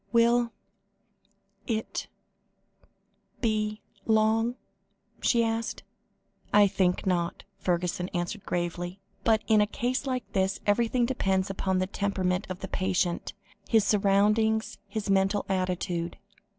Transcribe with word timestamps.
"Will 0.11 0.51
it 1.67 2.07
be 3.39 3.81
long?" 4.07 4.55
she 5.21 5.43
asked. 5.43 5.83
"I 6.51 6.65
think 6.65 7.05
not," 7.05 7.43
Fergusson 7.59 8.09
answered 8.09 8.43
gravely, 8.43 8.99
"but 9.23 9.43
in 9.45 9.61
a 9.61 9.67
case 9.67 10.07
like 10.07 10.25
this 10.33 10.59
everything 10.65 11.05
depends 11.05 11.51
upon 11.51 11.77
the 11.77 11.85
temperament 11.85 12.47
of 12.49 12.61
the 12.61 12.67
patient, 12.67 13.33
his 13.69 13.83
surroundings, 13.83 14.79
his 14.87 15.07
mental 15.11 15.45
attitude. 15.47 16.17